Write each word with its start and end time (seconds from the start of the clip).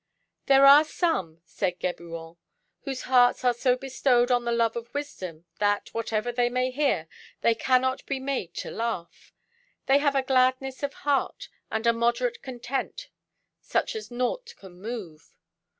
"There 0.47 0.65
are 0.65 0.83
some," 0.83 1.41
said 1.45 1.79
Geburon, 1.79 2.37
"whose 2.85 3.03
hearts 3.03 3.45
are 3.45 3.53
so 3.53 3.75
bestowed 3.77 4.31
on 4.31 4.45
the 4.45 4.51
love 4.51 4.75
of 4.75 4.91
wisdom 4.95 5.45
that, 5.59 5.93
whatever 5.93 6.31
they 6.31 6.49
may 6.49 6.71
hear, 6.71 7.07
they 7.41 7.53
cannot 7.53 8.03
be 8.07 8.19
made 8.19 8.55
to 8.55 8.71
laugh. 8.71 9.31
They 9.85 9.99
have 9.99 10.15
a 10.15 10.23
gladness 10.23 10.81
of 10.81 10.95
heart 11.05 11.49
and 11.69 11.85
a 11.85 11.93
moderate 11.93 12.41
content 12.41 13.09
such 13.61 13.95
as 13.95 14.09
nought 14.09 14.55
can 14.57 14.81
move." 14.81 15.35